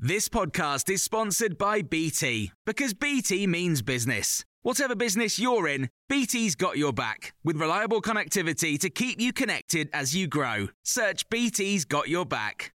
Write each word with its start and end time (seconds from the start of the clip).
This 0.00 0.28
podcast 0.28 0.88
is 0.90 1.02
sponsored 1.02 1.58
by 1.58 1.82
BT 1.82 2.52
because 2.64 2.94
BT 2.94 3.48
means 3.48 3.82
business. 3.82 4.44
Whatever 4.62 4.94
business 4.94 5.40
you're 5.40 5.66
in, 5.66 5.90
BT's 6.08 6.54
got 6.54 6.78
your 6.78 6.92
back 6.92 7.34
with 7.42 7.56
reliable 7.56 8.00
connectivity 8.00 8.78
to 8.78 8.90
keep 8.90 9.20
you 9.20 9.32
connected 9.32 9.90
as 9.92 10.14
you 10.14 10.28
grow. 10.28 10.68
Search 10.84 11.28
BT's 11.30 11.84
got 11.84 12.08
your 12.08 12.24
back. 12.24 12.72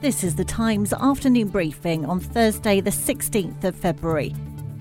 This 0.00 0.22
is 0.22 0.36
the 0.36 0.44
Times 0.44 0.92
afternoon 0.92 1.48
briefing 1.48 2.06
on 2.06 2.20
Thursday, 2.20 2.80
the 2.80 2.90
16th 2.90 3.64
of 3.64 3.74
February. 3.74 4.36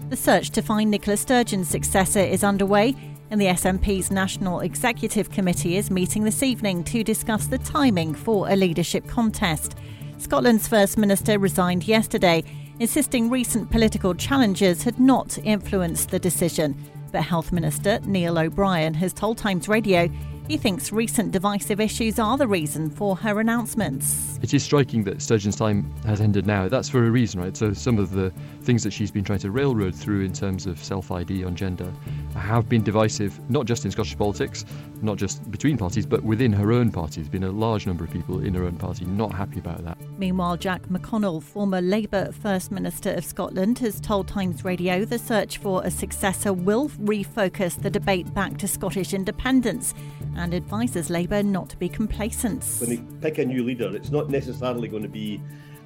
The 0.10 0.18
search 0.18 0.52
to 0.52 0.62
find 0.62 0.92
Nicola 0.92 1.18
Sturgeon's 1.18 1.68
successor 1.68 2.20
is 2.20 2.44
underway, 2.44 2.96
and 3.32 3.42
the 3.42 3.48
SNP's 3.48 4.12
National 4.12 4.60
Executive 4.60 5.32
Committee 5.32 5.78
is 5.78 5.90
meeting 5.90 6.24
this 6.24 6.44
evening 6.44 6.84
to 6.84 7.04
discuss 7.04 7.48
the 7.48 7.58
timing 7.58 8.14
for 8.14 8.48
a 8.50 8.56
leadership 8.56 9.08
contest. 9.08 9.76
Scotland's 10.20 10.68
First 10.68 10.97
Minister 10.97 11.38
resigned 11.38 11.88
yesterday, 11.88 12.44
insisting 12.80 13.30
recent 13.30 13.70
political 13.70 14.16
challenges 14.16 14.84
had 14.84 14.99
not 14.99 15.38
influenced 15.44 16.09
the 16.09 16.20
decision. 16.20 16.75
But 17.12 17.21
Health 17.21 17.52
Minister 17.52 17.99
Neil 18.03 18.38
O'Brien 18.38 18.95
has 18.95 19.13
told 19.13 19.38
Times 19.38 19.70
Radio 19.70 20.09
he 20.48 20.58
thinks 20.58 20.92
recent 20.92 21.32
divisive 21.32 21.80
issues 21.80 22.20
are 22.20 22.38
the 22.38 22.48
reason 22.48 22.90
for 22.90 23.16
her 23.18 23.40
announcements. 23.40 24.40
It 24.42 24.54
is 24.54 24.64
striking 24.64 25.04
that 25.04 25.22
Sturgeon's 25.22 25.56
time 25.56 25.92
has 26.06 26.22
ended 26.22 26.46
now. 26.46 26.70
That's 26.70 26.88
for 26.88 27.06
a 27.06 27.12
reason, 27.12 27.42
right? 27.42 27.56
So 27.56 27.73
some 27.73 27.98
of 27.98 28.12
the 28.12 28.32
things 28.62 28.84
that 28.84 28.92
she's 28.92 29.12
been 29.12 29.23
trying 29.23 29.40
to 29.40 29.52
railroad 29.52 29.94
through 29.94 30.22
in 30.22 30.32
terms 30.32 30.66
of 30.66 30.82
self 30.82 31.12
ID 31.12 31.44
on 31.44 31.56
gender 31.56 31.92
have 32.36 32.70
been 32.70 32.84
divisive, 32.84 33.40
not 33.50 33.66
just 33.66 33.84
in 33.84 33.92
Scottish 33.92 34.18
politics, 34.18 34.64
not 35.02 35.18
just 35.18 35.50
between 35.52 35.78
parties, 35.78 36.06
but 36.06 36.23
within 36.23 36.54
her 36.54 36.72
own 36.72 36.92
party. 36.92 37.22
There's 37.22 37.30
been 37.30 37.44
a 37.44 37.52
large 37.52 37.86
number 37.86 38.04
of 38.04 38.12
people 38.12 38.44
in 38.44 38.54
her 38.54 38.64
own 38.64 38.78
party 38.78 39.06
not 39.06 39.34
happy 39.34 39.59
about 39.59 39.84
that. 39.84 39.98
Meanwhile, 40.18 40.58
Jack 40.58 40.84
McConnell, 40.84 41.42
former 41.42 41.82
Labour 41.82 42.32
First 42.32 42.72
Minister 42.72 43.12
of 43.12 43.26
Scotland, 43.26 43.80
has 43.80 44.00
told 44.00 44.28
Times 44.28 44.64
Radio 44.64 45.06
the 45.06 45.20
search 45.20 45.58
for 45.58 45.84
a 45.84 45.92
successor 45.92 46.54
will 46.54 46.89
refocus 46.89 47.82
the 47.82 47.89
debate 47.89 48.34
back 48.34 48.58
to 48.58 48.67
Scottish 48.67 49.14
independence 49.14 49.94
and 50.38 50.53
advises 50.53 51.09
Labour 51.09 51.43
not 51.43 51.69
to 51.69 51.77
be 51.77 51.89
complacent. 51.89 52.63
When 52.80 52.89
they 52.89 53.02
pick 53.21 53.39
a 53.39 53.45
new 53.45 53.63
leader, 53.63 53.95
it's 53.95 54.11
not 54.11 54.30
necessarily 54.30 54.88
going 54.88 55.03
to 55.03 55.09
be 55.09 55.41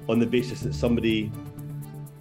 on 0.08 0.18
the 0.18 0.26
basis 0.26 0.60
that 0.60 0.74
somebody 0.74 1.30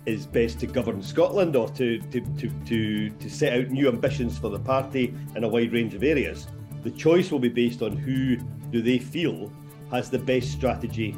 is 0.05 0.25
best 0.25 0.59
to 0.59 0.67
govern 0.67 1.01
Scotland 1.01 1.55
or 1.55 1.69
to, 1.69 1.99
to, 1.99 2.21
to, 2.21 2.49
to, 2.65 3.09
to 3.09 3.29
set 3.29 3.53
out 3.53 3.69
new 3.69 3.87
ambitions 3.87 4.37
for 4.37 4.49
the 4.49 4.59
party 4.59 5.13
in 5.35 5.43
a 5.43 5.47
wide 5.47 5.71
range 5.71 5.93
of 5.93 6.03
areas. 6.03 6.47
The 6.83 6.91
choice 6.91 7.31
will 7.31 7.39
be 7.39 7.49
based 7.49 7.81
on 7.81 7.95
who 7.95 8.37
do 8.71 8.81
they 8.81 8.97
feel 8.97 9.51
has 9.91 10.09
the 10.09 10.19
best 10.19 10.51
strategy 10.51 11.15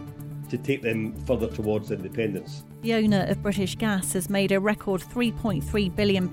to 0.49 0.57
take 0.57 0.81
them 0.81 1.15
further 1.25 1.47
towards 1.47 1.91
independence. 1.91 2.63
The 2.81 2.93
owner 2.95 3.25
of 3.27 3.41
British 3.41 3.75
Gas 3.75 4.13
has 4.13 4.29
made 4.29 4.51
a 4.51 4.59
record 4.59 5.01
£3.3 5.01 5.95
billion 5.95 6.29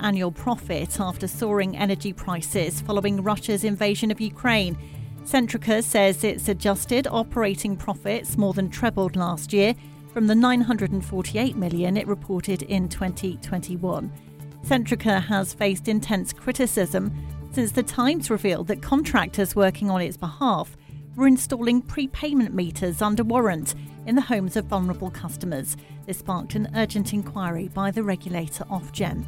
annual 0.00 0.30
profit 0.32 1.00
after 1.00 1.26
soaring 1.26 1.76
energy 1.76 2.12
prices 2.12 2.80
following 2.80 3.22
Russia's 3.22 3.64
invasion 3.64 4.10
of 4.10 4.20
Ukraine. 4.20 4.76
Centrica 5.24 5.82
says 5.82 6.22
its 6.22 6.48
adjusted 6.48 7.06
operating 7.06 7.76
profits 7.76 8.36
more 8.36 8.52
than 8.52 8.68
trebled 8.68 9.16
last 9.16 9.52
year 9.52 9.74
from 10.12 10.26
the 10.26 10.34
948 10.34 11.56
million 11.56 11.96
it 11.96 12.06
reported 12.06 12.62
in 12.62 12.88
2021. 12.88 14.12
Centrica 14.64 15.22
has 15.22 15.52
faced 15.52 15.88
intense 15.88 16.32
criticism 16.32 17.12
since 17.52 17.72
the 17.72 17.82
Times 17.82 18.30
revealed 18.30 18.66
that 18.66 18.82
contractors 18.82 19.54
working 19.54 19.90
on 19.90 20.00
its 20.00 20.16
behalf 20.16 20.76
were 21.16 21.26
installing 21.26 21.82
prepayment 21.82 22.54
meters 22.54 23.02
under 23.02 23.24
warrant 23.24 23.74
in 24.06 24.14
the 24.14 24.22
homes 24.22 24.56
of 24.56 24.66
vulnerable 24.66 25.10
customers. 25.10 25.76
This 26.06 26.18
sparked 26.18 26.54
an 26.54 26.70
urgent 26.74 27.12
inquiry 27.12 27.68
by 27.68 27.90
the 27.90 28.02
regulator 28.02 28.64
Ofgem. 28.64 29.24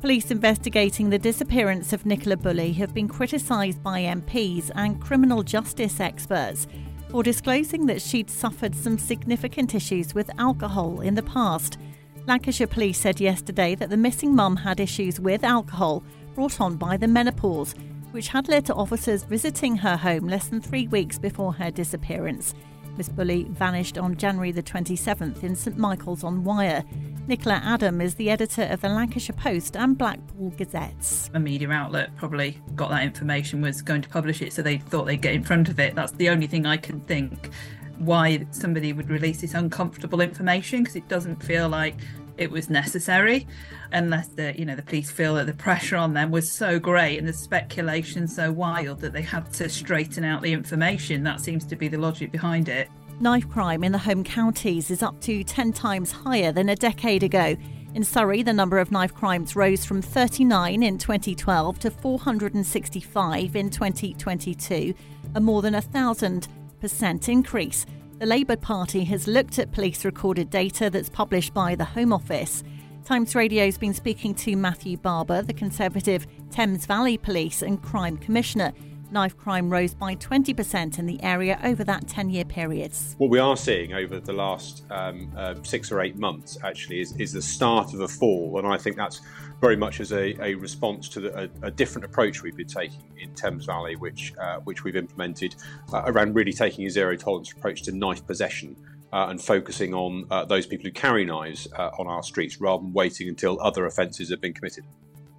Police 0.00 0.32
investigating 0.32 1.10
the 1.10 1.18
disappearance 1.18 1.92
of 1.92 2.04
Nicola 2.04 2.36
Bulley 2.36 2.72
have 2.72 2.92
been 2.92 3.06
criticised 3.06 3.82
by 3.82 4.00
MPs 4.00 4.70
and 4.74 5.00
criminal 5.00 5.44
justice 5.44 6.00
experts 6.00 6.66
for 7.10 7.22
disclosing 7.22 7.86
that 7.86 8.02
she'd 8.02 8.30
suffered 8.30 8.74
some 8.74 8.98
significant 8.98 9.74
issues 9.74 10.14
with 10.14 10.30
alcohol 10.40 11.02
in 11.02 11.14
the 11.14 11.22
past. 11.22 11.78
Lancashire 12.26 12.66
Police 12.66 12.98
said 12.98 13.20
yesterday 13.20 13.74
that 13.76 13.90
the 13.90 13.96
missing 13.96 14.34
mum 14.34 14.56
had 14.56 14.80
issues 14.80 15.20
with 15.20 15.44
alcohol 15.44 16.02
brought 16.34 16.60
on 16.60 16.76
by 16.76 16.96
the 16.96 17.06
menopause, 17.06 17.74
which 18.12 18.28
had 18.28 18.48
led 18.48 18.64
to 18.66 18.74
officers 18.74 19.24
visiting 19.24 19.76
her 19.76 19.96
home 19.96 20.28
less 20.28 20.48
than 20.48 20.60
three 20.60 20.86
weeks 20.88 21.18
before 21.18 21.52
her 21.54 21.70
disappearance. 21.70 22.54
Miss 22.96 23.08
Bulley 23.08 23.44
vanished 23.44 23.96
on 23.96 24.16
January 24.16 24.52
the 24.52 24.62
27th 24.62 25.42
in 25.42 25.56
St 25.56 25.78
Michael's 25.78 26.22
on 26.22 26.44
Wyre. 26.44 26.84
Nicola 27.26 27.60
Adam 27.64 28.00
is 28.00 28.16
the 28.16 28.30
editor 28.30 28.64
of 28.64 28.80
the 28.80 28.88
Lancashire 28.88 29.36
Post 29.36 29.76
and 29.76 29.96
Blackpool 29.96 30.50
Gazettes. 30.50 31.30
A 31.34 31.40
media 31.40 31.70
outlet 31.70 32.14
probably 32.16 32.58
got 32.74 32.90
that 32.90 33.02
information, 33.02 33.62
was 33.62 33.80
going 33.80 34.02
to 34.02 34.08
publish 34.08 34.42
it, 34.42 34.52
so 34.52 34.60
they 34.60 34.78
thought 34.78 35.04
they'd 35.06 35.22
get 35.22 35.34
in 35.34 35.42
front 35.42 35.68
of 35.68 35.80
it. 35.80 35.94
That's 35.94 36.12
the 36.12 36.28
only 36.28 36.46
thing 36.46 36.66
I 36.66 36.76
can 36.76 37.00
think 37.00 37.50
why 37.98 38.44
somebody 38.50 38.92
would 38.92 39.08
release 39.08 39.40
this 39.40 39.54
uncomfortable 39.54 40.20
information 40.20 40.80
because 40.82 40.96
it 40.96 41.06
doesn't 41.08 41.42
feel 41.42 41.68
like 41.68 41.94
it 42.38 42.50
was 42.50 42.70
necessary 42.70 43.46
unless 43.92 44.28
the 44.28 44.58
you 44.58 44.64
know 44.64 44.74
the 44.74 44.82
police 44.82 45.10
feel 45.10 45.34
that 45.34 45.46
the 45.46 45.54
pressure 45.54 45.96
on 45.96 46.14
them 46.14 46.30
was 46.30 46.50
so 46.50 46.78
great 46.78 47.18
and 47.18 47.28
the 47.28 47.32
speculation 47.32 48.26
so 48.26 48.50
wild 48.50 49.00
that 49.00 49.12
they 49.12 49.22
had 49.22 49.50
to 49.52 49.68
straighten 49.68 50.24
out 50.24 50.42
the 50.42 50.52
information 50.52 51.22
that 51.22 51.40
seems 51.40 51.64
to 51.64 51.76
be 51.76 51.88
the 51.88 51.98
logic 51.98 52.32
behind 52.32 52.68
it 52.68 52.88
Knife 53.20 53.48
crime 53.48 53.84
in 53.84 53.92
the 53.92 53.98
home 53.98 54.24
counties 54.24 54.90
is 54.90 55.02
up 55.02 55.20
to 55.20 55.44
10 55.44 55.72
times 55.72 56.10
higher 56.10 56.50
than 56.50 56.68
a 56.68 56.74
decade 56.74 57.22
ago. 57.22 57.56
In 57.94 58.02
Surrey, 58.02 58.42
the 58.42 58.52
number 58.52 58.78
of 58.78 58.90
knife 58.90 59.14
crimes 59.14 59.54
rose 59.54 59.84
from 59.84 60.02
39 60.02 60.82
in 60.82 60.98
2012 60.98 61.78
to 61.80 61.90
465 61.90 63.54
in 63.54 63.70
2022, 63.70 64.94
a 65.34 65.40
more 65.40 65.62
than 65.62 65.74
a 65.74 65.80
thousand 65.80 66.48
percent 66.80 67.28
increase. 67.28 67.86
The 68.22 68.28
Labour 68.28 68.54
Party 68.54 69.02
has 69.06 69.26
looked 69.26 69.58
at 69.58 69.72
police 69.72 70.04
recorded 70.04 70.48
data 70.48 70.88
that's 70.90 71.08
published 71.08 71.52
by 71.52 71.74
the 71.74 71.84
Home 71.84 72.12
Office. 72.12 72.62
Times 73.04 73.34
Radio's 73.34 73.76
been 73.76 73.94
speaking 73.94 74.32
to 74.36 74.54
Matthew 74.54 74.96
Barber, 74.96 75.42
the 75.42 75.52
Conservative 75.52 76.28
Thames 76.52 76.86
Valley 76.86 77.18
Police 77.18 77.62
and 77.62 77.82
Crime 77.82 78.16
Commissioner. 78.16 78.72
Knife 79.12 79.36
crime 79.36 79.70
rose 79.70 79.94
by 79.94 80.14
20% 80.16 80.98
in 80.98 81.06
the 81.06 81.22
area 81.22 81.60
over 81.62 81.84
that 81.84 82.08
10 82.08 82.30
year 82.30 82.44
period. 82.44 82.92
What 83.18 83.30
we 83.30 83.38
are 83.38 83.56
seeing 83.56 83.92
over 83.92 84.18
the 84.18 84.32
last 84.32 84.84
um, 84.90 85.30
uh, 85.36 85.54
six 85.62 85.92
or 85.92 86.00
eight 86.00 86.16
months 86.16 86.58
actually 86.64 87.00
is, 87.00 87.14
is 87.18 87.32
the 87.32 87.42
start 87.42 87.92
of 87.92 88.00
a 88.00 88.08
fall, 88.08 88.58
and 88.58 88.66
I 88.66 88.78
think 88.78 88.96
that's 88.96 89.20
very 89.60 89.76
much 89.76 90.00
as 90.00 90.12
a, 90.12 90.34
a 90.42 90.54
response 90.54 91.08
to 91.10 91.20
the, 91.20 91.44
a, 91.44 91.66
a, 91.66 91.70
different 91.70 92.04
approach 92.04 92.42
we've 92.42 92.56
been 92.56 92.66
taking 92.66 93.04
in 93.16 93.32
Thames 93.34 93.64
Valley, 93.64 93.94
which 93.94 94.32
uh, 94.40 94.56
which 94.60 94.82
we've 94.82 94.96
implemented 94.96 95.54
uh, 95.92 96.02
around 96.06 96.34
really 96.34 96.52
taking 96.52 96.84
a 96.86 96.90
zero 96.90 97.14
tolerance 97.16 97.52
approach 97.52 97.82
to 97.82 97.92
knife 97.92 98.26
possession. 98.26 98.76
Uh, 99.12 99.26
and 99.28 99.42
focusing 99.42 99.92
on 99.92 100.26
uh, 100.30 100.42
those 100.42 100.66
people 100.66 100.84
who 100.86 100.90
carry 100.90 101.22
knives 101.22 101.68
uh, 101.76 101.90
on 101.98 102.06
our 102.06 102.22
streets 102.22 102.62
rather 102.62 102.82
than 102.82 102.94
waiting 102.94 103.28
until 103.28 103.60
other 103.60 103.84
offences 103.84 104.30
have 104.30 104.40
been 104.40 104.54
committed. 104.54 104.84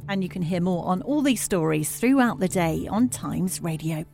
And 0.10 0.24
you 0.24 0.30
can 0.30 0.42
hear 0.42 0.62
more 0.62 0.86
on 0.86 1.02
all 1.02 1.22
these 1.22 1.42
stories 1.42 1.90
throughout 1.96 2.40
the 2.40 2.48
day 2.48 2.88
on 2.90 3.10
Times 3.10 3.62
Radio. 3.62 4.06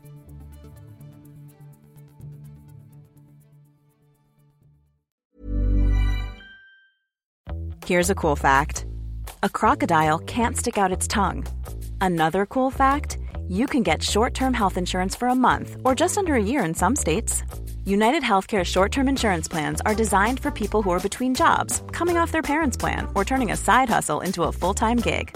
Here's 7.86 8.12
a 8.12 8.16
cool 8.16 8.36
fact 8.36 8.86
a 9.42 9.50
crocodile 9.50 10.20
can't 10.20 10.56
stick 10.56 10.78
out 10.78 10.92
its 10.92 11.08
tongue. 11.08 11.46
Another 12.00 12.46
cool 12.46 12.70
fact 12.70 13.18
you 13.48 13.66
can 13.66 13.82
get 13.82 14.04
short 14.04 14.36
term 14.36 14.54
health 14.54 14.78
insurance 14.78 15.16
for 15.16 15.28
a 15.28 15.34
month 15.34 15.76
or 15.84 15.96
just 15.96 16.16
under 16.16 16.36
a 16.36 16.44
year 16.44 16.64
in 16.64 16.76
some 16.76 16.96
states. 16.96 17.44
United 17.86 18.22
Healthcare 18.22 18.64
short 18.64 18.92
term 18.92 19.08
insurance 19.08 19.48
plans 19.48 19.82
are 19.88 19.96
designed 19.96 20.40
for 20.40 20.52
people 20.52 20.84
who 20.84 20.92
are 20.92 21.00
between 21.00 21.34
jobs, 21.34 21.82
coming 21.92 22.16
off 22.16 22.32
their 22.32 22.44
parents' 22.44 22.78
plan, 22.78 23.08
or 23.16 23.26
turning 23.26 23.52
a 23.52 23.58
side 23.58 23.90
hustle 23.90 24.22
into 24.22 24.44
a 24.44 24.52
full 24.52 24.76
time 24.76 24.98
gig. 24.98 25.36